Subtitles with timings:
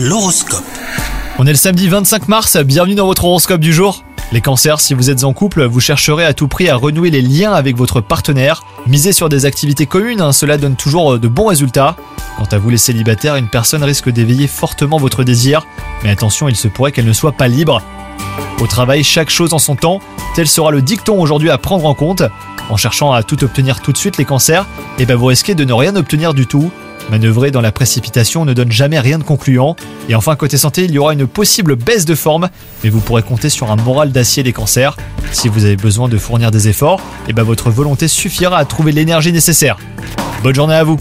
[0.00, 0.62] L'horoscope.
[1.40, 4.04] On est le samedi 25 mars, bienvenue dans votre horoscope du jour.
[4.30, 7.20] Les cancers, si vous êtes en couple, vous chercherez à tout prix à renouer les
[7.20, 8.62] liens avec votre partenaire.
[8.86, 11.96] Misez sur des activités communes, hein, cela donne toujours de bons résultats.
[12.36, 15.66] Quant à vous les célibataires, une personne risque d'éveiller fortement votre désir,
[16.04, 17.82] mais attention, il se pourrait qu'elle ne soit pas libre.
[18.60, 19.98] Au travail, chaque chose en son temps,
[20.36, 22.22] tel sera le dicton aujourd'hui à prendre en compte.
[22.70, 24.64] En cherchant à tout obtenir tout de suite les cancers,
[25.00, 26.70] et ben vous risquez de ne rien obtenir du tout.
[27.10, 29.76] Manœuvrer dans la précipitation ne donne jamais rien de concluant.
[30.08, 32.48] Et enfin, côté santé, il y aura une possible baisse de forme,
[32.84, 34.96] mais vous pourrez compter sur un moral d'acier des cancers.
[35.32, 38.92] Si vous avez besoin de fournir des efforts, et ben votre volonté suffira à trouver
[38.92, 39.78] l'énergie nécessaire.
[40.42, 40.98] Bonne journée à vous